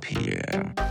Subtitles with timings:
[0.00, 0.87] Techtopia.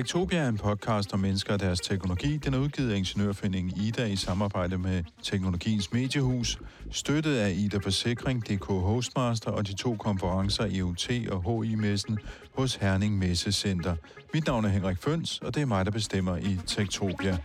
[0.00, 2.36] Tektopia er en podcast om mennesker og deres teknologi.
[2.36, 6.58] Den er udgivet af Ingeniørforeningen Ida i samarbejde med Teknologiens Mediehus,
[6.90, 12.18] støttet af Ida Forsikring, DK Hostmaster og de to konferencer EUT og HI-messen
[12.54, 13.96] hos Herning Messecenter.
[14.34, 17.38] Mit navn er Henrik Føns, og det er mig, der bestemmer i Tektopia.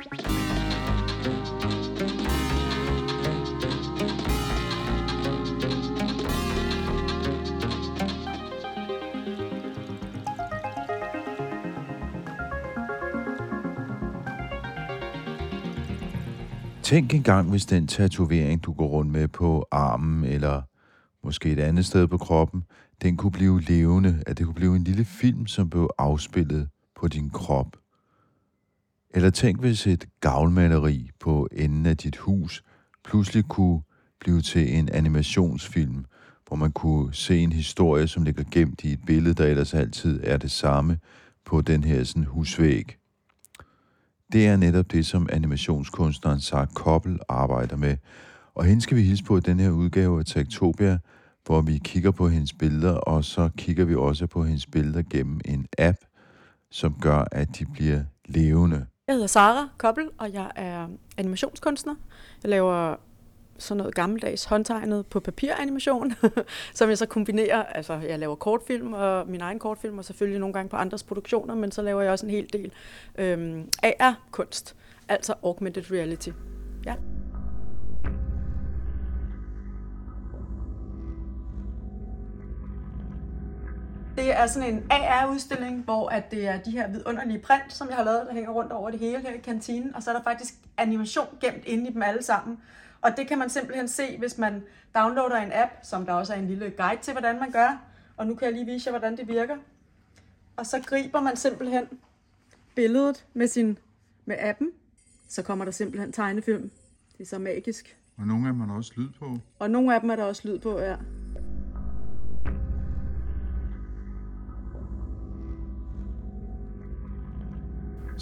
[16.86, 20.62] Tænk engang, hvis den tatovering, du går rundt med på armen, eller
[21.24, 22.64] måske et andet sted på kroppen,
[23.02, 27.08] den kunne blive levende, at det kunne blive en lille film, som blev afspillet på
[27.08, 27.78] din krop.
[29.10, 32.64] Eller tænk, hvis et gavlmaleri på enden af dit hus
[33.04, 33.82] pludselig kunne
[34.20, 36.06] blive til en animationsfilm,
[36.48, 40.20] hvor man kunne se en historie, som ligger gemt i et billede, der ellers altid
[40.24, 41.00] er det samme
[41.46, 42.98] på den her sådan husvæg.
[44.36, 47.98] Det er netop det, som animationskunstneren Sarah Koppel arbejder med.
[48.56, 51.00] Og hende skal vi hilse på i den her udgave af Tektopia,
[51.46, 55.42] hvor vi kigger på hendes billeder, og så kigger vi også på hendes billeder gennem
[55.46, 55.98] en app,
[56.72, 58.86] som gør, at de bliver levende.
[59.08, 61.96] Jeg hedder Sara Koppel, og jeg er animationskunstner.
[62.44, 62.96] Jeg laver
[63.58, 66.14] sådan noget gammeldags håndtegnet på papiranimation,
[66.74, 70.54] som jeg så kombinerer, altså jeg laver kortfilm og min egen kortfilm, og selvfølgelig nogle
[70.54, 72.72] gange på andres produktioner, men så laver jeg også en hel del
[73.18, 74.76] øhm, AR-kunst,
[75.10, 76.30] altså augmented reality.
[76.86, 76.96] Ja.
[84.18, 87.96] Det er sådan en AR-udstilling, hvor at det er de her vidunderlige print, som jeg
[87.98, 90.24] har lavet, der hænger rundt over det hele her i kantinen, og så er der
[90.24, 92.60] faktisk animation gemt inde i dem alle sammen.
[93.06, 94.64] Og det kan man simpelthen se, hvis man
[94.96, 97.82] downloader en app, som der også er en lille guide til, hvordan man gør.
[98.18, 99.58] Og nu kan jeg lige vise jer, hvordan det virker.
[100.58, 101.86] Og så griber man simpelthen
[102.76, 103.78] billedet med, sin,
[104.26, 104.72] med appen.
[105.28, 106.72] Så kommer der simpelthen tegnefilm.
[107.18, 107.98] Det er så magisk.
[108.18, 109.38] Og nogle af dem er der også lyd på.
[109.60, 110.96] Og nogle af dem er der også lyd på, ja.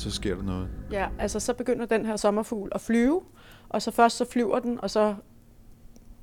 [0.03, 0.67] Så sker der noget.
[0.91, 3.21] Ja, altså så begynder den her sommerfugl at flyve,
[3.69, 5.15] og så først så flyver den, og så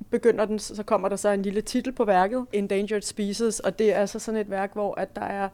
[0.09, 3.93] begynder den, så kommer der så en lille titel på værket, Endangered Species, og det
[3.93, 5.49] er altså sådan et værk, hvor at der er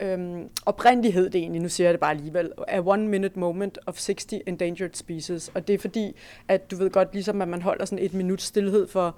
[0.00, 3.94] øhm, oprindelighed, det egentlig, nu siger jeg det bare alligevel, a one minute moment of
[3.94, 6.16] 60 endangered species, og det er fordi,
[6.48, 9.16] at du ved godt, ligesom at man holder sådan et minut stillhed for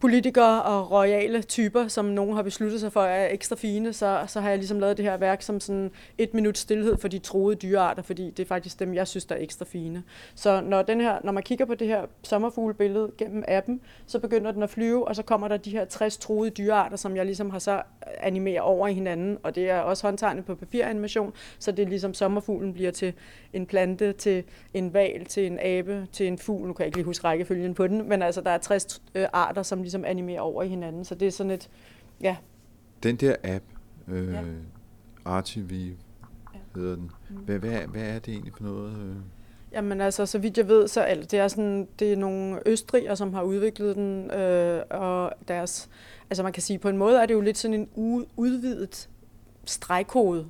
[0.00, 4.40] politikere og royale typer, som nogen har besluttet sig for er ekstra fine, så, så
[4.40, 7.56] har jeg ligesom lavet det her værk som sådan et minut stillhed for de troede
[7.56, 10.02] dyrearter, fordi det er faktisk dem, jeg synes, der er ekstra fine.
[10.34, 14.52] Så når, den her, når man kigger på det her sommerfuglebillede gennem appen, så begynder
[14.52, 17.50] den at flyve, og så kommer der de her 60 troede dyrearter, som jeg ligesom
[17.50, 17.82] har så
[18.18, 22.14] animeret over i hinanden, og det er også håndtegnet på papiranimation, så det er ligesom
[22.14, 23.12] sommerfuglen bliver til
[23.52, 24.44] en plante, til
[24.74, 27.74] en val, til en abe, til en fugl, nu kan jeg ikke lige huske rækkefølgen
[27.74, 31.04] på den, men altså der er 60 øh, arter, som ligesom animerer over i hinanden.
[31.04, 31.70] Så det er sådan et,
[32.20, 32.36] ja.
[33.02, 33.64] Den der app,
[34.08, 34.42] øh, ja.
[35.26, 35.72] RTV
[36.54, 36.58] ja.
[36.74, 37.10] hedder den.
[37.30, 37.36] Mm.
[37.36, 38.92] Hvad, hvad, hvad er det egentlig for noget?
[38.92, 39.16] Øh?
[39.72, 43.16] Jamen altså, så vidt jeg ved, så er det er sådan, det er nogle østrigere,
[43.16, 45.88] som har udviklet den, øh, og deres,
[46.30, 47.88] altså man kan sige, på en måde er det jo lidt sådan en
[48.36, 49.08] udvidet
[49.64, 50.46] stregkode,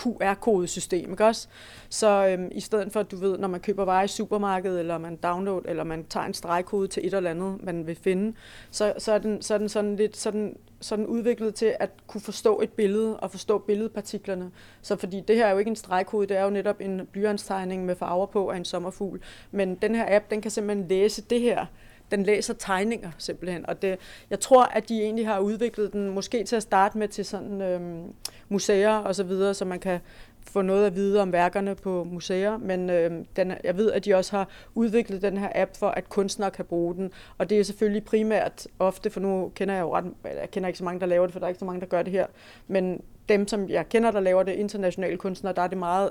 [0.00, 1.48] QR-kodesystem, ikke også?
[1.88, 4.98] Så øhm, i stedet for, at du ved, når man køber varer i supermarkedet, eller
[4.98, 8.36] man download, eller man tager en stregkode til et eller andet, man vil finde,
[8.70, 12.20] så, så, er, den, så er den sådan lidt sådan, sådan udviklet til at kunne
[12.20, 14.50] forstå et billede og forstå billedpartiklerne.
[14.82, 17.84] Så fordi det her er jo ikke en stregkode, det er jo netop en blyantstegning
[17.84, 19.20] med farver på af en sommerfugl.
[19.50, 21.66] Men den her app, den kan simpelthen læse det her
[22.10, 23.98] den læser tegninger simpelthen, og det,
[24.30, 27.60] jeg tror, at de egentlig har udviklet den måske til at starte med til sådan
[27.60, 28.12] øhm,
[28.48, 30.00] museer og så videre, så man kan
[30.42, 34.14] få noget at vide om værkerne på museer, men øhm, den, jeg ved, at de
[34.14, 37.64] også har udviklet den her app for, at kunstnere kan bruge den, og det er
[37.64, 41.06] selvfølgelig primært ofte, for nu kender jeg jo ret, jeg kender ikke så mange, der
[41.06, 42.26] laver det, for der er ikke så mange, der gør det her,
[42.68, 46.10] men dem, som jeg kender, der laver det, internationale kunstnere, der er det meget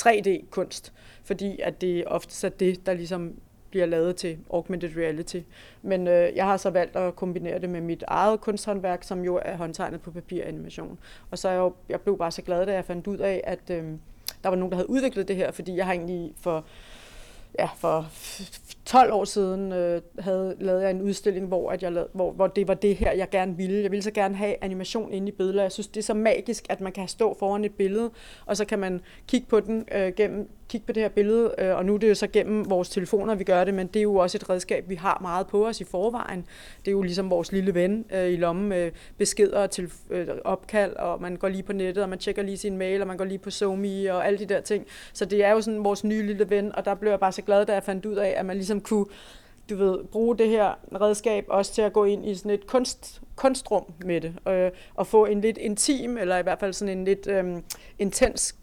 [0.00, 0.92] 3D-kunst,
[1.24, 3.34] fordi at det ofte er det, der ligesom
[3.72, 5.40] bliver lavet til augmented reality.
[5.82, 9.40] Men øh, jeg har så valgt at kombinere det med mit eget kunsthåndværk, som jo
[9.44, 10.98] er håndtegnet på papiranimation.
[11.30, 13.40] Og så er jeg, jo, jeg blev bare så glad, da jeg fandt ud af,
[13.44, 13.84] at øh,
[14.42, 16.64] der var nogen, der havde udviklet det her, fordi jeg har egentlig for
[17.58, 18.06] ja, for
[18.84, 22.46] 12 år siden øh, havde lavet jeg en udstilling, hvor, at jeg lavede, hvor, hvor
[22.46, 23.82] det var det her, jeg gerne ville.
[23.82, 25.62] Jeg ville så gerne have animation inde i billeder.
[25.62, 28.10] Jeg synes, det er så magisk, at man kan stå foran et billede,
[28.46, 31.76] og så kan man kigge på den øh, gennem kigge på det her billede, øh,
[31.76, 34.02] og nu er det jo så gennem vores telefoner, vi gør det, men det er
[34.02, 36.44] jo også et redskab, vi har meget på os i forvejen.
[36.84, 40.28] Det er jo ligesom vores lille ven øh, i lommen med beskeder og til øh,
[40.44, 43.16] opkald, og man går lige på nettet, og man tjekker lige sin mail, og man
[43.16, 44.86] går lige på SoMe og alle de der ting.
[45.12, 47.42] Så det er jo sådan vores nye lille ven, og der blev jeg bare så
[47.42, 49.06] glad, da jeg fandt ud af, at man ligesom Ligesom kunne
[49.70, 53.22] du ved, bruge det her redskab også til at gå ind i sådan et kunst,
[53.36, 57.04] kunstrum med det, øh, og få en lidt intim, eller i hvert fald sådan en
[57.04, 57.62] lidt øh,
[57.98, 58.56] intens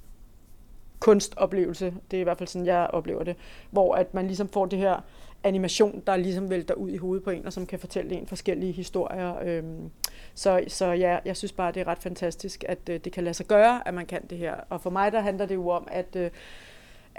[1.00, 1.94] kunstoplevelse.
[2.12, 3.36] Det er i hvert fald sådan, jeg oplever det.
[3.72, 5.06] Hvor at man ligesom får det her
[5.44, 8.72] animation, der ligesom vælter ud i hovedet på en, og som kan fortælle en forskellige
[8.72, 9.36] historier.
[9.44, 9.90] Øhm,
[10.34, 13.34] så, så ja, jeg synes bare, det er ret fantastisk, at øh, det kan lade
[13.34, 14.56] sig gøre, at man kan det her.
[14.70, 16.32] Og for mig, der handler det jo om, at øh,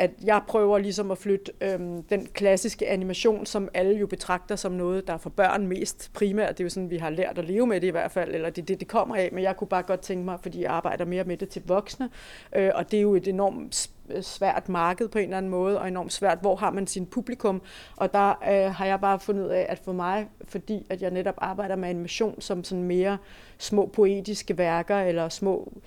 [0.01, 4.73] at jeg prøver ligesom at flytte øhm, den klassiske animation, som alle jo betragter som
[4.73, 6.59] noget, der er for børn mest primært.
[6.59, 8.51] Det er jo sådan, vi har lært at leve med det i hvert fald, eller
[8.51, 9.29] det er det, det kommer af.
[9.33, 12.11] Men jeg kunne bare godt tænke mig, fordi jeg arbejder mere med det til voksne,
[12.57, 15.81] øh, og det er jo et enormt øh, svært marked på en eller anden måde,
[15.81, 17.63] og enormt svært, hvor har man sin publikum.
[17.97, 21.11] Og der øh, har jeg bare fundet ud af, at for mig, fordi at jeg
[21.11, 23.19] netop arbejder med animation som sådan mere
[23.59, 25.83] små poetiske værker, eller små øh,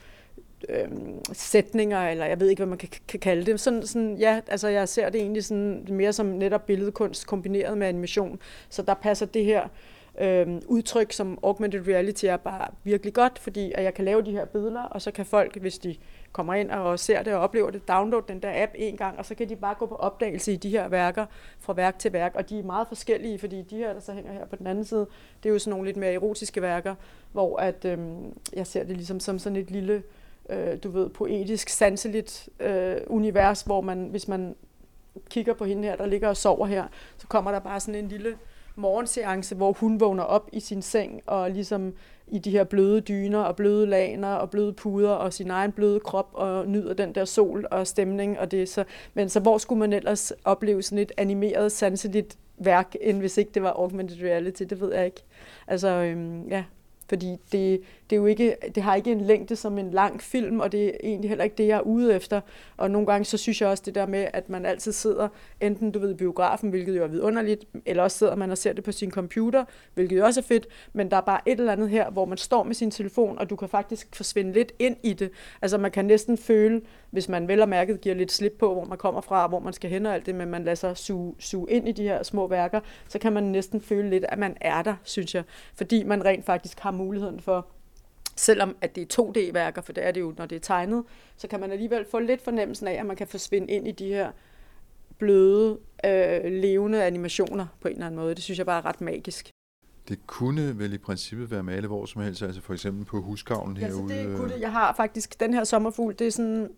[0.70, 0.88] øh,
[1.34, 3.60] sætninger, eller jeg ved ikke, hvad man kan, kan kalde det.
[3.60, 7.88] Sådan, sådan, ja, altså jeg ser det egentlig sådan, mere som netop billedkunst kombineret med
[7.88, 8.40] animation.
[8.70, 9.68] Så der passer det her
[10.22, 14.32] øh, udtryk som augmented reality er bare virkelig godt, fordi at jeg kan lave de
[14.32, 15.96] her billeder, og så kan folk, hvis de
[16.32, 19.26] kommer ind og ser det og oplever det, downloade den der app en gang, og
[19.26, 21.26] så kan de bare gå på opdagelse i de her værker
[21.60, 24.32] fra værk til værk, og de er meget forskellige, fordi de her, der så hænger
[24.32, 25.08] her på den anden side,
[25.44, 26.96] det er jo sådan nogle lidt mere erotiske værker,
[27.32, 28.00] hvor at, øh,
[28.54, 30.04] jeg ser det ligesom som sådan et lille
[30.50, 34.56] øh, du ved, poetisk, sanseligt øh, univers, hvor man, hvis man
[35.30, 36.84] kigger på hende her, der ligger og sover her,
[37.18, 38.38] så kommer der bare sådan en lille
[38.76, 41.94] morgenseance, hvor hun vågner op i sin seng og ligesom
[42.28, 46.00] i de her bløde dyner og bløde laner og bløde puder og sin egen bløde
[46.00, 48.70] krop og nyder den der sol og stemning og det.
[48.70, 53.38] Så men så hvor skulle man ellers opleve sådan et animeret sanseligt værk end hvis
[53.38, 54.64] ikke det var augmented reality?
[54.64, 55.24] Det ved jeg ikke.
[55.68, 56.64] Altså øhm, ja
[57.10, 57.82] fordi det,
[58.14, 60.86] det, er jo ikke, det har ikke en længde som en lang film, og det
[60.86, 62.42] er egentlig heller ikke det, jeg er ude efter.
[62.78, 65.28] Og nogle gange så synes jeg også det der med, at man altid sidder,
[65.62, 68.74] enten du ved i biografen, hvilket jo er vidunderligt, eller også sidder man og ser
[68.74, 71.72] det på sin computer, hvilket jo også er fedt, men der er bare et eller
[71.72, 74.98] andet her, hvor man står med sin telefon, og du kan faktisk forsvinde lidt ind
[75.04, 75.32] i det.
[75.62, 76.82] Altså man kan næsten føle,
[77.12, 79.74] hvis man vel og mærket giver lidt slip på, hvor man kommer fra, hvor man
[79.74, 82.24] skal hen og alt det, men man lader sig suge, suge ind i de her
[82.24, 85.44] små værker, så kan man næsten føle lidt, at man er der, synes jeg.
[85.76, 87.68] Fordi man rent faktisk har muligheden for
[88.36, 91.04] selvom at det er 2D-værker, for det er det jo, når det er tegnet,
[91.38, 94.08] så kan man alligevel få lidt fornemmelsen af, at man kan forsvinde ind i de
[94.08, 94.32] her
[95.18, 98.36] bløde, øh, levende animationer på en eller anden måde.
[98.36, 99.50] Det synes jeg bare er ret magisk.
[100.08, 103.78] Det kunne vel i princippet være malet hvor som helst, altså for eksempel på husgavlen
[103.78, 104.14] herude?
[104.16, 104.62] Ja, det kunne det.
[104.62, 106.70] Jeg har faktisk den her sommerfugl, det er sådan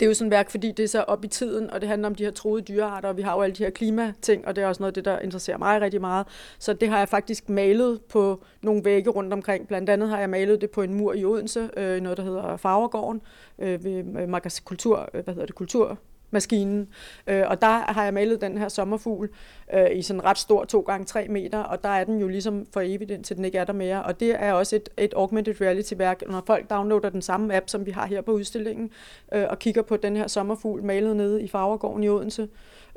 [0.00, 1.88] det er jo sådan et værk, fordi det er så op i tiden, og det
[1.88, 4.56] handler om de her troede dyrearter, og vi har jo alle de her klimating, og
[4.56, 6.26] det er også noget af det, der interesserer mig rigtig meget.
[6.58, 9.68] Så det har jeg faktisk malet på nogle vægge rundt omkring.
[9.68, 12.56] Blandt andet har jeg malet det på en mur i Odense, øh, noget der hedder
[12.56, 13.22] Farvergården,
[13.58, 15.98] øh, ved øh, Magas Kultur, øh, hvad hedder det, Kultur
[16.30, 16.88] maskinen.
[17.26, 19.28] Øh, og der har jeg malet den her sommerfugl
[19.74, 22.66] øh, i sådan ret stor, 2 gange 3 meter, og der er den jo ligesom
[22.72, 24.02] for evigt, indtil den ikke er der mere.
[24.02, 27.86] Og det er også et, et augmented reality-værk, når folk downloader den samme app, som
[27.86, 28.90] vi har her på udstillingen,
[29.32, 32.48] øh, og kigger på den her sommerfugl malet nede i Farvergården i Odense,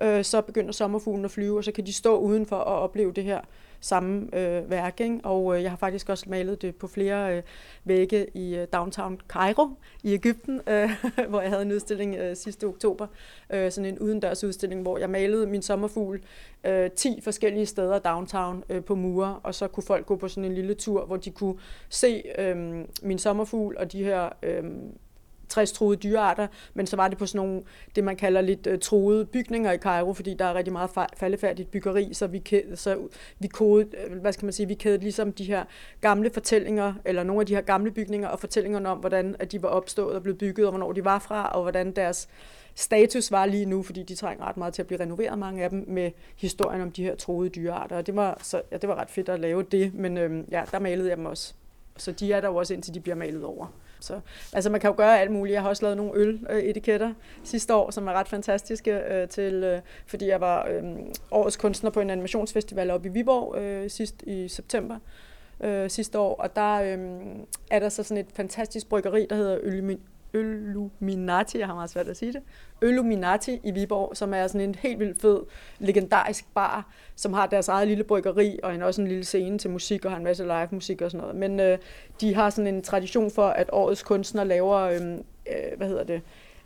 [0.02, 3.24] øh, så begynder sommerfuglen at flyve, og så kan de stå udenfor og opleve det
[3.24, 3.40] her
[3.82, 5.00] samme øh, værk.
[5.00, 5.20] Ikke?
[5.24, 7.44] Og øh, jeg har faktisk også malet det på flere øh,
[7.84, 9.70] vægge i øh, downtown Cairo
[10.04, 10.90] i Ægypten, øh,
[11.30, 13.08] hvor jeg havde en udstilling øh, sidste oktober.
[13.50, 16.22] Øh, sådan en udendørs udstilling, hvor jeg malede min sommerfugl
[16.64, 20.46] øh, 10 forskellige steder downtown øh, på mure, og så kunne folk gå på sådan
[20.46, 21.56] en lille tur, hvor de kunne
[21.90, 24.30] se øh, min sommerfugl og de her...
[24.44, 24.64] Øh,
[25.52, 27.64] 60 truede dyrearter, men så var det på sådan nogle,
[27.96, 31.72] det man kalder lidt uh, truede bygninger i Cairo, fordi der er rigtig meget faldefærdigt
[31.72, 32.44] byggeri, så vi,
[32.76, 32.98] så
[33.40, 35.64] vi kodede, øh, hvad skal man sige, vi kædede ligesom de her
[36.02, 39.62] gamle fortællinger, eller nogle af de her gamle bygninger, og fortællingerne om, hvordan at de
[39.62, 42.30] var opstået og blevet bygget, og hvornår de var fra, og hvordan deres
[42.76, 45.70] status var lige nu, fordi de trænger ret meget til at blive renoveret, mange af
[45.70, 47.98] dem, med historien om de her troede dyrearter.
[47.98, 50.64] Og det var, så, ja, det var ret fedt at lave det, men øhm, ja,
[50.72, 51.54] der malede jeg dem også.
[51.98, 53.68] Så de er der jo også, indtil de bliver malet over.
[54.02, 54.20] Så,
[54.54, 55.54] altså man kan jo gøre alt muligt.
[55.54, 59.54] Jeg har også lavet nogle øl-etiketter øh, sidste år, som er ret fantastiske, øh, til,
[59.54, 60.84] øh, fordi jeg var øh,
[61.32, 64.96] årets kunstner på en animationsfestival oppe i Viborg øh, sidst i september
[65.64, 67.00] øh, sidste år, og der øh,
[67.72, 69.98] er der så sådan et fantastisk bryggeri, der hedder Øl,
[70.34, 72.42] Illuminati, jeg har meget svært at sige det,
[72.82, 75.40] Illuminati i Viborg, som er sådan en helt vildt fed,
[75.80, 79.70] legendarisk bar, som har deres eget lille bryggeri, og en, også en lille scene til
[79.70, 81.36] musik, og har en masse live musik og sådan noget.
[81.36, 81.78] Men øh,
[82.22, 85.12] de har sådan en tradition for, at årets kunstner laver, øh,
[85.48, 86.22] øh, hvad hedder det,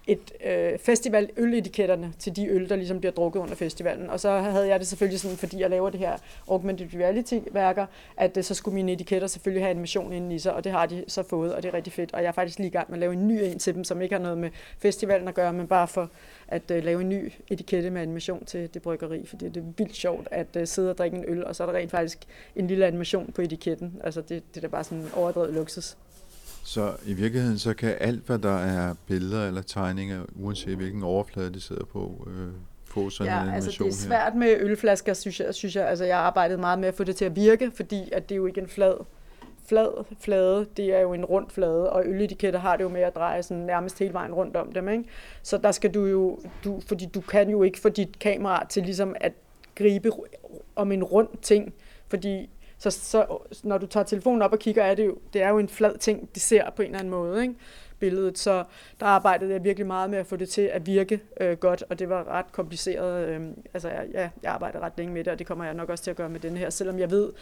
[0.07, 4.09] et øh, festival øletiketterne til de øl, der ligesom bliver drukket under festivalen.
[4.09, 7.85] Og så havde jeg det selvfølgelig sådan, fordi jeg laver det her augmented reality-værker,
[8.17, 10.71] at øh, så skulle mine etiketter selvfølgelig have en animation inden i sig, og det
[10.71, 12.13] har de så fået, og det er rigtig fedt.
[12.13, 13.83] Og jeg er faktisk lige i gang med at lave en ny en til dem,
[13.83, 16.09] som ikke har noget med festivalen at gøre, men bare for
[16.47, 19.95] at øh, lave en ny etikette med animation til det bryggeri, fordi det er vildt
[19.95, 22.19] sjovt at øh, sidde og drikke en øl, og så er der rent faktisk
[22.55, 24.01] en lille animation på etiketten.
[24.03, 25.97] Altså det, det er da bare sådan en overdrevet luksus.
[26.65, 31.53] Så i virkeligheden, så kan alt, hvad der er billeder eller tegninger, uanset hvilken overflade
[31.53, 32.47] de sidder på, øh,
[32.85, 34.39] få sådan ja, en animation altså det er svært her.
[34.39, 35.55] med ølflasker, synes jeg.
[35.55, 35.87] Synes jeg.
[35.87, 38.35] Altså jeg har arbejdet meget med at få det til at virke, fordi at det
[38.35, 38.93] er jo ikke en flad,
[39.67, 43.15] flad flade, det er jo en rund flade, og øletiketter har det jo med at
[43.15, 44.89] dreje sådan nærmest hele vejen rundt om dem.
[44.89, 45.03] Ikke?
[45.43, 48.83] Så der skal du jo, du, fordi du kan jo ikke få dit kamera til
[48.83, 49.33] ligesom at
[49.75, 50.11] gribe
[50.75, 51.73] om en rund ting,
[52.07, 55.49] fordi så, så når du tager telefonen op og kigger, er det jo, det er
[55.49, 57.55] jo en flad ting, de ser på en eller anden måde, ikke?
[57.99, 58.37] billedet.
[58.37, 58.63] Så
[58.99, 61.99] der arbejdede jeg virkelig meget med at få det til at virke øh, godt, og
[61.99, 63.29] det var ret kompliceret.
[63.29, 63.41] Øh,
[63.73, 66.03] altså, jeg, ja, jeg arbejdede ret længe med det, og det kommer jeg nok også
[66.03, 66.69] til at gøre med den her.
[66.69, 67.33] Selvom jeg ved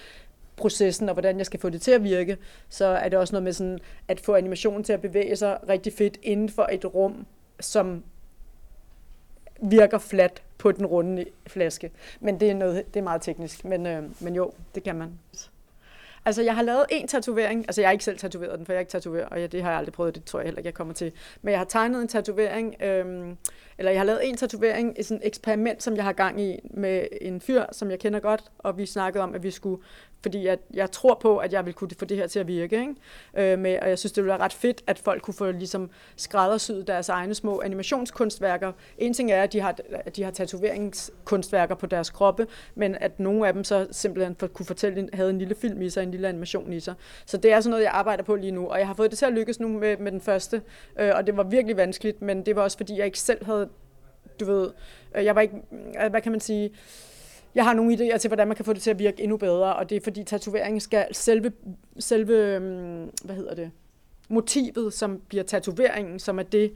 [0.56, 2.38] processen og hvordan jeg skal få det til at virke,
[2.70, 5.94] så er det også noget med sådan at få animationen til at bevæge sig rigtig
[5.94, 7.26] fedt inden for et rum,
[7.60, 8.04] som
[9.64, 11.92] virker flat på den runde flaske.
[12.20, 15.20] Men det er, noget, det er meget teknisk, men, øh, men jo, det kan man.
[16.26, 17.60] Altså, jeg har lavet en tatovering.
[17.68, 19.64] Altså, jeg har ikke selv tatoveret den, for jeg er ikke tatoverer, og ja, det
[19.64, 21.12] har jeg aldrig prøvet, det tror jeg heller ikke, jeg kommer til.
[21.42, 23.38] Men jeg har tegnet en tatovering, øhm,
[23.78, 27.08] eller jeg har lavet en tatovering, et sådan eksperiment, som jeg har gang i med
[27.22, 29.84] en fyr, som jeg kender godt, og vi snakkede om, at vi skulle
[30.24, 32.80] fordi jeg, jeg tror på, at jeg vil kunne få det her til at virke.
[32.80, 33.54] Ikke?
[33.54, 35.90] Øh, med, og jeg synes, det ville være ret fedt, at folk kunne få ligesom,
[36.16, 38.72] skræddersyet deres egne små animationskunstværker.
[38.98, 43.20] En ting er, at de har, at de har tatoveringskunstværker på deres kroppe, men at
[43.20, 46.12] nogle af dem så simpelthen for, kunne fortælle, havde en lille film i sig, en
[46.14, 46.94] lille animation i sig.
[47.26, 49.20] Så det er sådan noget, jeg arbejder på lige nu, og jeg har fået det
[49.20, 50.62] til at lykkes nu med, med den første,
[51.00, 53.70] øh, og det var virkelig vanskeligt, men det var også fordi, jeg ikke selv havde,
[54.40, 54.72] du ved,
[55.16, 55.56] øh, jeg var ikke,
[56.04, 56.72] øh, hvad kan man sige,
[57.56, 59.76] jeg har nogle idéer til, hvordan man kan få det til at virke endnu bedre,
[59.76, 61.52] og det er fordi tatoveringen skal selve,
[62.00, 63.72] selve øhm, hvad hedder det,
[64.30, 66.74] motivet, som bliver tatoveringen, som er det,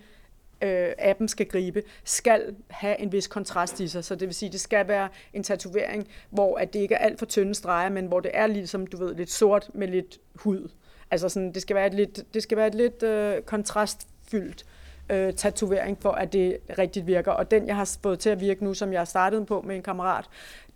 [0.62, 4.04] øh, appen skal gribe, skal have en vis kontrast i sig.
[4.04, 7.20] Så det vil sige, det skal være en tatovering, hvor at det ikke er alt
[7.20, 10.70] for tynde streger, men hvor det er ligesom, du ved, lidt sort med lidt hud.
[11.12, 14.87] Altså sådan, det skal være et lidt, det skal være et lidt øh, kontrastfyldt øh,
[15.10, 17.32] øh, tatovering, for at det rigtigt virker.
[17.32, 19.76] Og den, jeg har fået til at virke nu, som jeg har startet på med
[19.76, 20.26] en kammerat,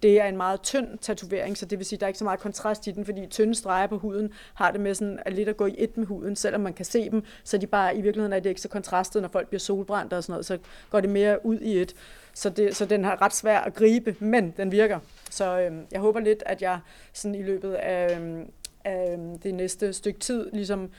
[0.03, 2.23] det er en meget tynd tatovering, så det vil sige, at der er ikke så
[2.23, 5.49] meget kontrast i den, fordi tynde streger på huden har det med sådan at lidt
[5.49, 8.01] at gå i et med huden, selvom man kan se dem, så de bare i
[8.01, 10.57] virkeligheden er det ikke så kontrastet, når folk bliver solbrændt og sådan noget, så
[10.89, 11.93] går det mere ud i et.
[12.33, 14.99] Så, det, så den har ret svær at gribe, men den virker.
[15.29, 16.79] Så øh, jeg håber lidt, at jeg
[17.13, 18.45] sådan i løbet af, øh,
[18.85, 20.89] af øhm, det næste stykke tid ligesom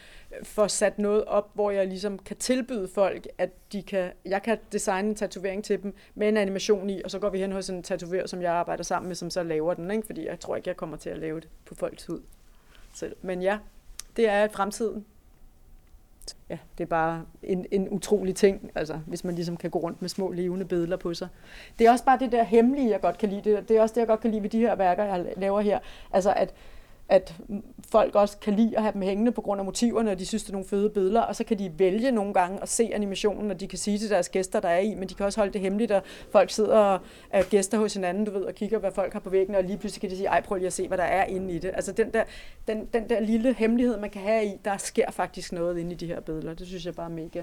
[0.42, 4.58] får sat noget op, hvor jeg ligesom kan tilbyde folk, at de kan, jeg kan
[4.72, 7.70] designe en tatovering til dem med en animation i, og så går vi hen hos
[7.70, 10.06] en tatoverer, som jeg arbejder sammen med, som så laver den, ikke?
[10.06, 12.20] fordi jeg tror ikke, jeg kommer til at lave det på folks hud
[12.94, 13.16] selv.
[13.22, 13.58] Men ja,
[14.16, 15.04] det er fremtiden.
[16.48, 20.02] Ja, det er bare en, en utrolig ting, altså, hvis man ligesom kan gå rundt
[20.02, 21.28] med små levende billeder på sig.
[21.78, 23.42] Det er også bare det der hemmelige, jeg godt kan lide.
[23.44, 25.60] Det, det er også det, jeg godt kan lide ved de her værker, jeg laver
[25.60, 25.78] her.
[26.12, 26.54] Altså, at
[27.08, 27.34] at
[27.90, 30.42] folk også kan lide at have dem hængende på grund af motiverne, og de synes,
[30.42, 33.50] det er nogle fede billeder, og så kan de vælge nogle gange at se animationen,
[33.50, 35.52] og de kan sige til deres gæster, der er i, men de kan også holde
[35.52, 38.92] det hemmeligt, og folk sidder og er gæster hos hinanden, du ved, og kigger, hvad
[38.92, 40.88] folk har på væggene, og lige pludselig kan de sige, ej, prøv lige at se,
[40.88, 41.70] hvad der er inde i det.
[41.74, 42.24] Altså den der,
[42.68, 45.94] den, den der lille hemmelighed, man kan have i, der sker faktisk noget inde i
[45.94, 46.54] de her billeder.
[46.54, 47.42] Det synes jeg bare er mega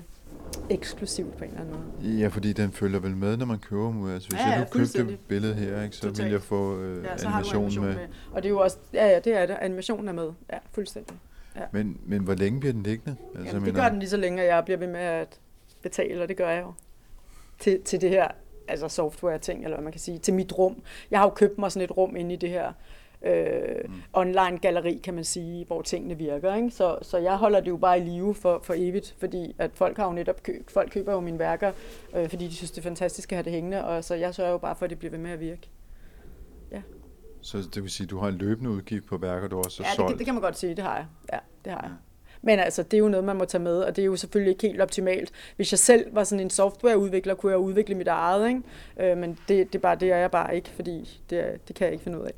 [0.70, 2.20] eksklusivt på en eller anden måde.
[2.20, 4.14] Ja, fordi den følger vel med, når man køber dem.
[4.14, 6.26] Altså, hvis ja, ja, jeg nu købte billedet her, ikke, så Totalt.
[6.26, 7.96] vil jeg få øh, ja, så animation, animation med.
[7.96, 8.08] med.
[8.32, 9.58] Og det er jo også, ja, ja, det er det.
[9.62, 10.32] Animationen er med.
[10.54, 11.18] Ja, fuldstændig.
[11.56, 11.62] Ja.
[11.72, 13.16] Men, men hvor længe bliver den liggende?
[13.36, 15.40] Altså, Jamen, det gør den lige så længe, at jeg bliver ved med at
[15.82, 16.74] betale, og det gør jeg jo.
[17.60, 18.28] Til, til det her
[18.68, 20.76] altså software-ting, eller hvad man kan sige, til mit rum.
[21.12, 22.74] Jeg har jo købt mig sådan et rum inde i det her
[23.22, 23.94] øh, mm.
[24.14, 26.56] online-galleri, kan man sige, hvor tingene virker.
[26.56, 26.72] Ikke?
[26.72, 29.98] Så, så jeg holder det jo bare i live for, for evigt, fordi at folk
[29.98, 31.72] har jo netop kø, folk køber jo mine værker,
[32.16, 34.52] øh, fordi de synes, det er fantastisk at have det hængende, og så jeg sørger
[34.52, 35.70] jo bare for, at det bliver ved med at virke.
[36.72, 36.82] Ja.
[37.42, 40.04] Så det vil sige, at du har en løbende udgift på værker, du også har
[40.04, 41.06] ja, det, det kan man godt sige, det har jeg.
[41.34, 41.92] Ja, det har jeg.
[42.42, 44.52] Men altså, det er jo noget, man må tage med, og det er jo selvfølgelig
[44.52, 45.32] ikke helt optimalt.
[45.56, 48.62] Hvis jeg selv var sådan en softwareudvikler, kunne jeg udvikle mit eget, ikke?
[49.00, 51.86] Øh, men det, det, er bare, det er jeg bare ikke, fordi det, det kan
[51.86, 52.34] jeg ikke finde ud af.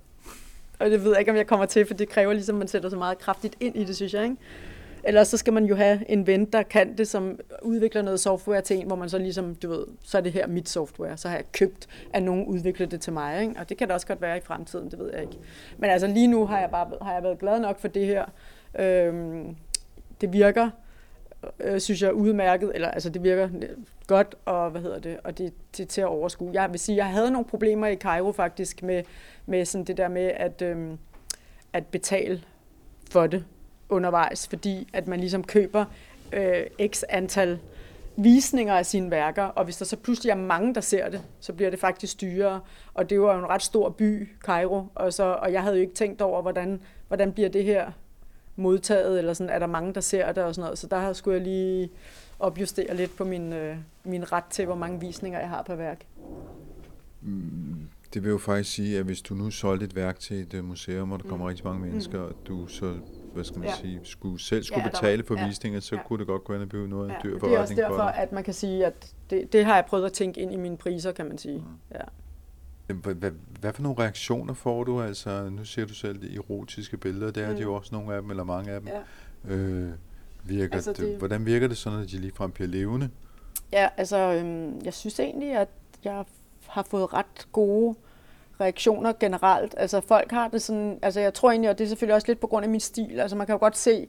[0.81, 2.67] Og det ved jeg ikke, om jeg kommer til, for det kræver ligesom, at man
[2.67, 4.23] sætter så meget kraftigt ind i det, synes jeg.
[4.23, 4.35] Ikke?
[5.03, 8.61] Ellers så skal man jo have en ven, der kan det, som udvikler noget software
[8.61, 11.17] til en, hvor man så ligesom, du ved, så er det her mit software.
[11.17, 13.41] Så har jeg købt, at nogen udvikler det til mig.
[13.41, 13.53] Ikke?
[13.59, 15.37] Og det kan det også godt være i fremtiden, det ved jeg ikke.
[15.77, 18.25] Men altså lige nu har jeg bare har jeg været glad nok for det her.
[18.79, 19.55] Øhm,
[20.21, 20.69] det virker,
[21.59, 23.49] øh, synes jeg, udmærket, eller altså det virker
[24.07, 26.49] godt, og hvad hedder det, og det, det er til at overskue.
[26.53, 29.03] Jeg vil sige, jeg havde nogle problemer i Cairo faktisk med,
[29.45, 30.97] med sådan det der med at, øhm,
[31.73, 32.43] at betale
[33.11, 33.45] for det
[33.89, 35.85] undervejs, fordi at man ligesom køber
[36.33, 37.59] øh, x antal
[38.17, 41.53] visninger af sine værker, og hvis der så pludselig er mange, der ser det, så
[41.53, 42.61] bliver det faktisk dyrere.
[42.93, 45.81] Og det var jo en ret stor by, Cairo, og, så, og jeg havde jo
[45.81, 47.91] ikke tænkt over, hvordan, hvordan bliver det her
[48.55, 50.79] modtaget, eller sådan, er der mange, der ser det og sådan noget.
[50.79, 51.89] Så der skulle jeg lige
[52.39, 56.05] opjustere lidt på min, øh, min ret til, hvor mange visninger jeg har per værk.
[57.21, 57.60] Mm.
[58.11, 60.53] Mm, det vil jo faktisk sige, at hvis du nu solgte et værk til et
[60.53, 61.49] øh, museum, og der kommer mm.
[61.49, 62.25] rigtig mange mennesker, mm.
[62.25, 62.95] og du så
[63.33, 63.75] hvad skal man ja.
[63.75, 66.03] sige, skulle, selv skulle ja, betale for ja, visninger, så ja.
[66.03, 67.73] kunne det godt gå ind og blive noget af en dyr forretning Det er også
[67.75, 70.55] derfor, at man kan sige, at det, det har jeg prøvet at tænke ind i
[70.55, 71.57] mine priser, kan man sige.
[71.57, 71.95] Mm.
[71.95, 72.93] Ja.
[72.93, 75.01] Hvad, hvad, hvad for nogle reaktioner får du?
[75.01, 77.51] Altså, nu ser du selv de erotiske billeder, der mm.
[77.51, 78.89] er de jo også nogle af dem, eller mange af dem.
[79.49, 79.55] Ja.
[79.55, 79.89] Øh,
[80.43, 83.09] virker altså, det, hvordan virker det sådan, at de ligefrem bliver levende?
[83.73, 85.69] Ja, altså, øhm, jeg synes egentlig, at
[86.03, 86.25] jeg
[86.71, 87.95] har fået ret gode
[88.61, 89.75] reaktioner generelt.
[89.77, 92.39] Altså folk har det sådan, altså jeg tror egentlig, og det er selvfølgelig også lidt
[92.39, 94.07] på grund af min stil, altså man kan jo godt se,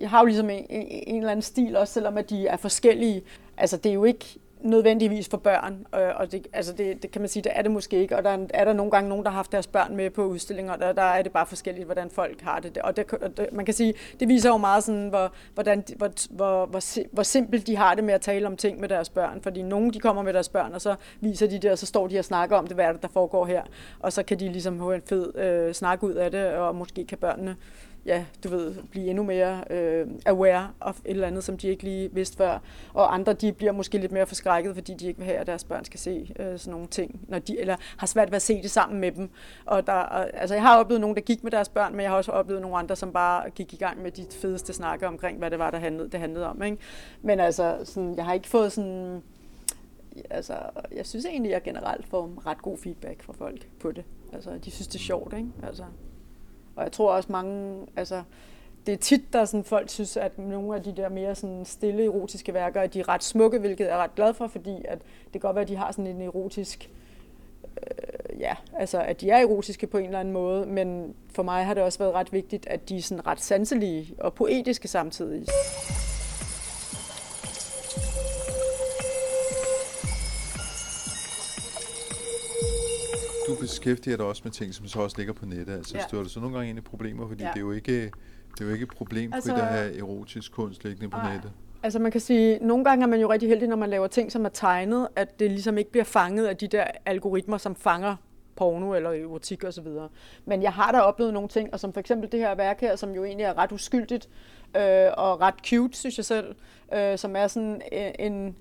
[0.00, 3.22] jeg har jo ligesom en, en eller anden stil også, selvom at de er forskellige.
[3.56, 7.20] Altså det er jo ikke, nødvendigvis for børn, øh, og det, altså det, det kan
[7.20, 9.30] man sige, det er det måske ikke, og der er der nogle gange nogen, der
[9.30, 12.10] har haft deres børn med på udstillinger, og der, der er det bare forskelligt, hvordan
[12.10, 12.78] folk har det.
[12.78, 16.10] Og det, og det man kan sige, det viser jo meget sådan, hvor, hvordan, hvor,
[16.30, 16.80] hvor, hvor,
[17.12, 19.92] hvor simpelt de har det med at tale om ting med deres børn, fordi nogen
[19.92, 22.24] de kommer med deres børn, og så viser de det, og så står de og
[22.24, 23.62] snakker om det, hvad er det, der foregår her,
[24.00, 27.04] og så kan de ligesom få en fed øh, snak ud af det, og måske
[27.04, 27.56] kan børnene
[28.06, 31.82] ja, du ved, blive endnu mere øh, aware of et eller andet, som de ikke
[31.82, 32.58] lige vidste før.
[32.94, 35.64] Og andre, de bliver måske lidt mere forskrækket, fordi de ikke vil have, at deres
[35.64, 38.62] børn skal se øh, sådan nogle ting, når de, eller har svært ved at se
[38.62, 39.30] det sammen med dem.
[39.66, 42.16] Og der, altså, jeg har oplevet nogen, der gik med deres børn, men jeg har
[42.16, 45.50] også oplevet nogle andre, som bare gik i gang med de fedeste snakker omkring, hvad
[45.50, 46.62] det var, der handlede, det handlede om.
[46.62, 46.78] Ikke?
[47.22, 49.22] Men altså, sådan, jeg har ikke fået sådan
[50.30, 50.54] altså,
[50.92, 54.04] jeg synes egentlig, at jeg generelt får ret god feedback fra folk på det.
[54.32, 55.48] Altså, de synes, det er sjovt, ikke?
[55.62, 55.84] Altså,
[56.76, 58.22] og jeg tror også mange, altså,
[58.86, 62.04] det er tit, der sådan, folk synes, at nogle af de der mere sådan stille
[62.04, 65.32] erotiske værker, de er ret smukke, hvilket jeg er ret glad for, fordi at det
[65.32, 66.90] kan godt være, at de har sådan en erotisk,
[67.76, 71.64] øh, ja, altså at de er erotiske på en eller anden måde, men for mig
[71.64, 75.46] har det også været ret vigtigt, at de er sådan ret sanselige og poetiske samtidig.
[83.68, 85.74] Beskæftiger dig også med ting, som så også ligger på nettet.
[85.74, 86.02] Altså, ja.
[86.08, 87.28] støder du så nogle gange ind i problemer?
[87.28, 87.48] Fordi ja.
[87.48, 88.02] det, er jo ikke,
[88.52, 91.32] det er jo ikke et problem altså, at have erotisk kunst liggende på ej.
[91.32, 91.52] nettet.
[91.82, 94.32] Altså man kan sige, nogle gange er man jo rigtig heldig, når man laver ting,
[94.32, 98.16] som er tegnet, at det ligesom ikke bliver fanget af de der algoritmer, som fanger
[98.56, 100.08] porno eller erotik og så videre.
[100.44, 102.96] Men jeg har da oplevet nogle ting, og som for eksempel det her værk her,
[102.96, 104.28] som jo egentlig er ret uskyldigt
[104.76, 106.54] øh, og ret cute, synes jeg selv,
[106.94, 107.82] øh, som er sådan
[108.18, 108.56] en,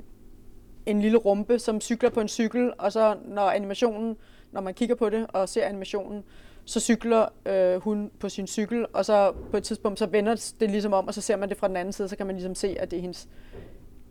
[0.85, 4.17] en lille rumpe, som cykler på en cykel, og så når animationen
[4.55, 6.23] når man kigger på det og ser animationen,
[6.65, 10.71] så cykler øh, hun på sin cykel, og så på et tidspunkt, så vender det
[10.71, 12.55] ligesom om, og så ser man det fra den anden side, så kan man ligesom
[12.55, 13.27] se, at det er hendes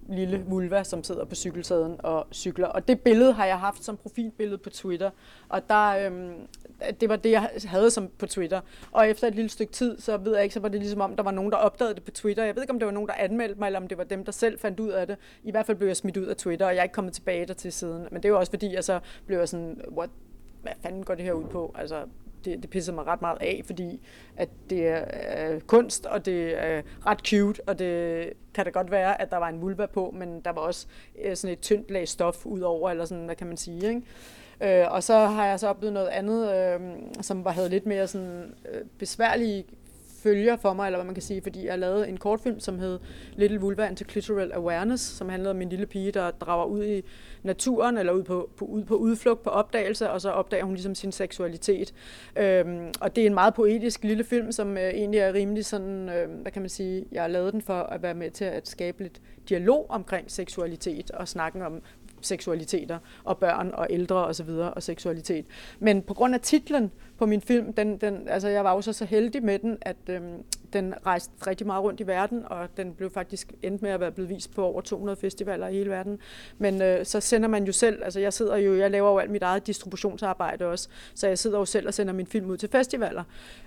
[0.08, 2.66] lille vulva, som sidder på cykelsæden og cykler.
[2.66, 5.10] Og det billede har jeg haft som profilbillede på Twitter,
[5.48, 6.34] og der, øhm,
[7.00, 8.60] det var det, jeg havde som på Twitter.
[8.92, 11.16] Og efter et lille stykke tid, så ved jeg ikke, så var det ligesom om,
[11.16, 12.44] der var nogen, der opdagede det på Twitter.
[12.44, 14.24] Jeg ved ikke, om det var nogen, der anmeldte mig, eller om det var dem,
[14.24, 15.16] der selv fandt ud af det.
[15.42, 17.46] I hvert fald blev jeg smidt ud af Twitter, og jeg er ikke kommet tilbage
[17.46, 18.06] der til siden.
[18.10, 20.10] Men det er jo også fordi, jeg så blev jeg sådan, what
[20.64, 21.74] hvad fanden går det her ud på?
[21.78, 22.04] Altså,
[22.44, 24.00] det, det pisser mig ret meget af, fordi
[24.36, 25.04] at det er
[25.50, 29.36] øh, kunst, og det er ret cute, og det kan da godt være, at der
[29.36, 30.86] var en vulva på, men der var også
[31.24, 34.02] øh, sådan et tyndt lag stof ud over, eller sådan, hvad kan man sige, ikke?
[34.60, 36.80] Øh, og så har jeg så oplevet noget andet, øh,
[37.20, 39.64] som var, havde lidt mere sådan, øh, besværlige
[40.24, 42.98] følger for mig, eller hvad man kan sige, fordi jeg lavede en kortfilm, som hed
[43.36, 47.02] Little Vulva into Clitoral Awareness, som handlede om en lille pige, der drager ud i
[47.42, 50.94] naturen, eller ud på, på, ud på udflugt, på opdagelse, og så opdager hun ligesom
[50.94, 51.94] sin seksualitet.
[52.36, 56.08] Øhm, og det er en meget poetisk lille film, som øh, egentlig er rimelig sådan,
[56.08, 58.68] øh, hvad kan man sige, jeg har lavet den for at være med til at
[58.68, 61.82] skabe lidt dialog omkring seksualitet, og snakken om,
[62.26, 64.28] seksualiteter, og børn og ældre osv.
[64.28, 65.46] Og, så videre, og seksualitet.
[65.78, 68.92] Men på grund af titlen på min film, den, den, altså jeg var jo så,
[68.92, 72.94] så heldig med den, at øhm, den rejste rigtig meget rundt i verden, og den
[72.94, 76.18] blev faktisk endt med at være blevet vist på over 200 festivaler i hele verden.
[76.58, 79.30] Men øh, så sender man jo selv, altså jeg sidder jo, jeg laver jo alt
[79.30, 82.68] mit eget distributionsarbejde også, så jeg sidder jo selv og sender min film ud til
[82.68, 83.24] festivaler.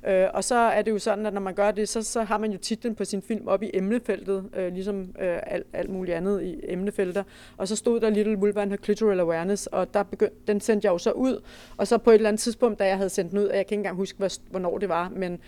[0.08, 2.38] Øh, og så er det jo sådan, at når man gør det, så, så har
[2.38, 6.18] man jo titlen på sin film op i emnefeltet, øh, ligesom øh, alt, alt muligt
[6.18, 7.24] andet i emnefelter.
[7.58, 10.92] Og så stod der Little Vulva her Clitoral Awareness, og der begyndte, den sendte jeg
[10.92, 11.42] jo så ud.
[11.78, 13.68] Og så på et eller andet tidspunkt, da jeg havde sendt den ud, og jeg
[13.68, 15.40] kan ikke engang huske, hvornår det var, men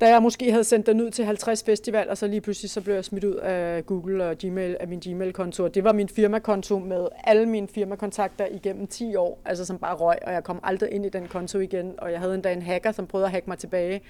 [0.00, 2.94] da jeg måske havde sendt den ud til 50 festivaler, så lige pludselig så blev
[2.94, 5.68] jeg smidt ud af Google og Gmail, af min Gmail-konto.
[5.68, 10.18] Det var min firmakonto med alle mine firmakontakter igennem 10 år, altså som bare røg,
[10.26, 11.94] og jeg kom aldrig ind i den konto igen.
[11.98, 14.00] Og jeg havde endda en hacker, som prøvede at hacke mig tilbage,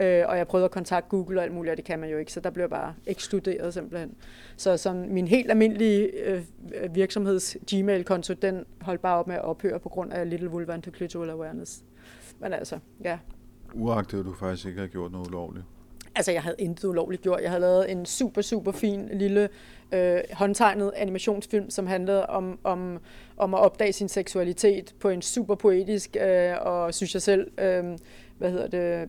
[0.00, 2.18] øh, og jeg prøvede at kontakte Google og alt muligt, og det kan man jo
[2.18, 4.14] ikke, så der blev jeg bare ekskluderet simpelthen.
[4.56, 6.42] Så som min helt almindelige øh,
[6.94, 10.82] virksomheds Gmail-konto, den holdt bare op med at ophøre på grund af Little Vulva and
[10.82, 11.82] Clitoral Awareness.
[12.40, 13.18] Men altså, ja,
[13.74, 15.64] Uagtet, at du faktisk ikke har gjort noget ulovligt?
[16.14, 17.40] Altså, jeg havde intet ulovligt gjort.
[17.42, 19.48] Jeg havde lavet en super, super fin lille
[19.92, 22.98] øh, håndtegnet animationsfilm, som handlede om, om,
[23.36, 27.98] om at opdage sin seksualitet på en super poetisk øh, og, synes jeg selv, øh,
[28.38, 29.08] hvad hedder det,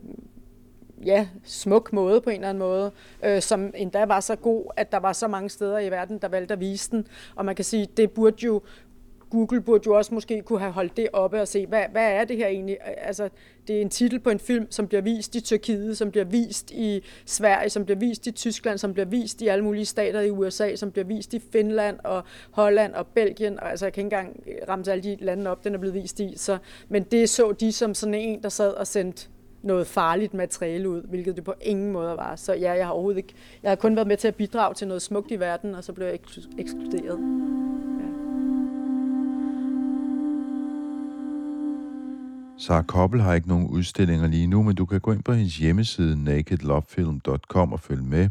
[1.05, 2.91] ja, smuk måde på en eller anden måde,
[3.23, 6.27] øh, som endda var så god, at der var så mange steder i verden, der
[6.27, 7.07] valgte at vise den.
[7.35, 8.61] Og man kan sige, det burde jo
[9.31, 12.23] Google burde jo også måske kunne have holdt det oppe og se, hvad, hvad er
[12.23, 12.77] det her egentlig?
[12.81, 13.29] Altså,
[13.67, 16.71] det er en titel på en film, som bliver vist i Tyrkiet, som bliver vist
[16.71, 20.31] i Sverige, som bliver vist i Tyskland, som bliver vist i alle mulige stater i
[20.31, 23.59] USA, som bliver vist i Finland og Holland og Belgien.
[23.59, 26.19] Og altså, jeg kan ikke engang ramme alle de lande op, den er blevet vist
[26.19, 26.33] i.
[26.37, 26.57] Så,
[26.89, 29.27] men det så de som sådan en, der sad og sendte
[29.63, 32.35] noget farligt materiale ud, hvilket det på ingen måde var.
[32.35, 34.87] Så ja, jeg har overhovedet ikke, jeg har kun været med til at bidrage til
[34.87, 36.19] noget smukt i verden, og så blev jeg
[36.57, 37.19] ekskluderet.
[42.61, 45.57] Sara Koppel har ikke nogen udstillinger lige nu, men du kan gå ind på hendes
[45.57, 48.29] hjemmeside nakedlovefilm.com og følge med.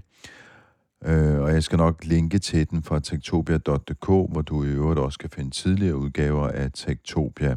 [1.05, 5.19] Øh, og jeg skal nok linke til den fra tektopia.dk, hvor du i øvrigt også
[5.19, 7.57] kan finde tidligere udgaver af Tektopia.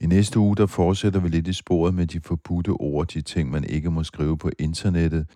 [0.00, 3.50] I næste uge, der fortsætter vi lidt i sporet med de forbudte ord, de ting,
[3.50, 5.26] man ikke må skrive på internettet.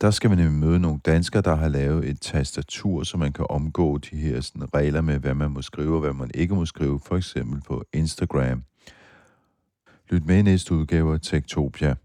[0.00, 3.46] Der skal vi nemlig møde nogle danskere, der har lavet et tastatur, så man kan
[3.50, 6.66] omgå de her sådan, regler med, hvad man må skrive og hvad man ikke må
[6.66, 8.62] skrive, for eksempel på Instagram.
[10.09, 11.95] Lyt med i næste udgave af Tektopia.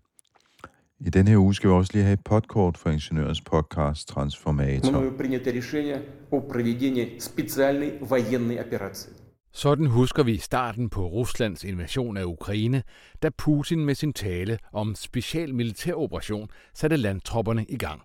[1.01, 4.91] I den her uge skal vi også lige have et podkort for Ingeniørens podcast Transformator.
[4.91, 9.13] Мною принято решение о проведении специальной военной операции.
[9.53, 12.83] Sådan husker vi starten på Ruslands invasion af Ukraine,
[13.23, 18.03] da Putin med sin tale om special militæroperation satte landtropperne i gang.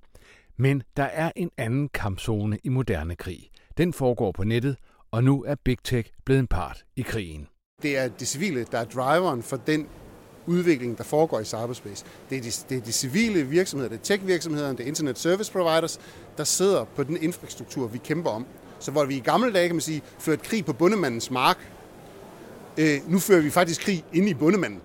[0.57, 3.49] Men der er en anden kampzone i moderne krig.
[3.77, 4.77] Den foregår på nettet,
[5.11, 7.47] og nu er Big Tech blevet en part i krigen.
[7.82, 9.88] Det er det civile, der er driveren for den
[10.46, 12.04] udvikling, der foregår i cyberspace.
[12.30, 15.52] Det er de, det er de civile virksomheder, det er tech-virksomheder, det er internet service
[15.52, 16.00] providers,
[16.36, 18.46] der sidder på den infrastruktur, vi kæmper om.
[18.78, 21.72] Så hvor vi i gamle dage, kan man sige, førte krig på bundemandens mark,
[22.78, 24.80] øh, nu fører vi faktisk krig inde i bundemanden.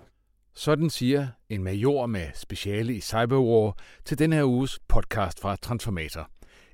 [0.56, 6.30] Sådan siger en major med speciale i cyberwar til den her uges podcast fra Transformator.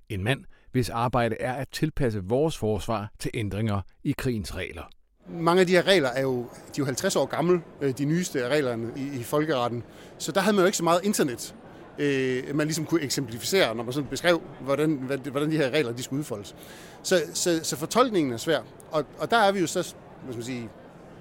[0.09, 4.83] En mand, hvis arbejde er at tilpasse vores forsvar til ændringer i krigens regler
[5.31, 8.05] mange af de her regler er jo, de er jo 50 år gamle, øh, de
[8.05, 9.83] nyeste af reglerne i, i folkeretten.
[10.17, 11.55] Så der havde man jo ikke så meget internet,
[11.99, 14.93] øh, man ligesom kunne eksemplificere, når man sådan beskrev, hvordan,
[15.31, 16.55] hvordan de her regler de skulle udfoldes.
[17.03, 18.59] Så, så, så fortolkningen er svær.
[18.91, 20.69] Og, og der er vi jo så, hvad skal man sige,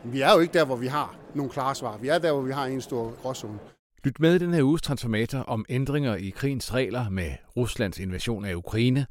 [0.05, 1.97] vi er jo ikke der, hvor vi har nogle klare svar.
[1.97, 3.59] Vi er der, hvor vi har en stor gråzone.
[4.05, 8.55] Lyt med den her uges transformator om ændringer i krigens regler med Ruslands invasion af
[8.55, 9.07] Ukraine,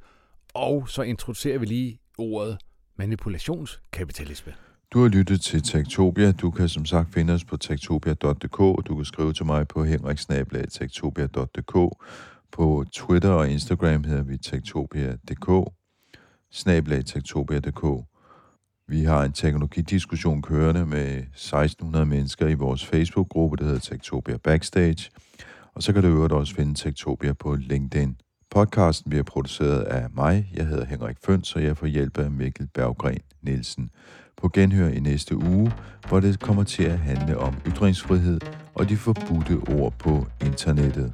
[0.54, 2.58] og så introducerer vi lige ordet
[2.96, 4.54] manipulationskapitalisme.
[4.94, 6.32] Du har lyttet til Tektopia.
[6.32, 8.58] Du kan som sagt finde os på tektopia.dk.
[8.88, 11.74] Du kan skrive til mig på henriksnablag.tektopia.dk.
[12.52, 15.72] På Twitter og Instagram hedder vi tektopia.dk.
[16.52, 18.06] snablag.tektopia.dk.
[18.88, 25.10] Vi har en teknologidiskussion kørende med 1600 mennesker i vores Facebook-gruppe, der hedder Tektopia Backstage.
[25.74, 28.18] Og så kan du øvrigt også finde Tektopia på LinkedIn.
[28.52, 30.52] Podcasten bliver produceret af mig.
[30.54, 33.90] Jeg hedder Henrik Føns, og jeg får hjælp af Mikkel Berggren Nielsen
[34.42, 35.72] på genhør i næste uge,
[36.08, 38.40] hvor det kommer til at handle om ytringsfrihed
[38.76, 41.14] og de forbudte ord på internettet.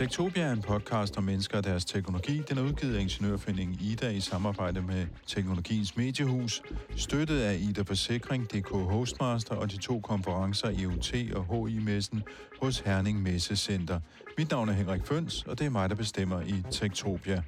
[0.00, 0.30] Techtopia.
[0.30, 2.42] Tektopia er en podcast om mennesker og deres teknologi.
[2.48, 6.62] Den er udgivet af Ingeniørfindingen Ida i samarbejde med Teknologiens Mediehus,
[6.96, 12.22] støttet af Ida Forsikring, DK Hostmaster og de to konferencer EUT og HI-messen
[12.62, 14.00] hos Herning Messecenter.
[14.38, 17.42] Mit navn er Henrik Føns, og det er mig, der bestemmer i Tektopia.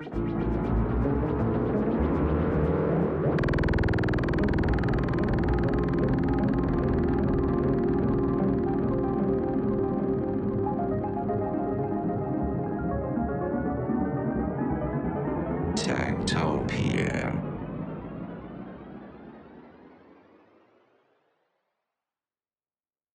[0.00, 0.73] thank you